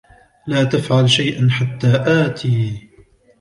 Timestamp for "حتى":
1.49-1.93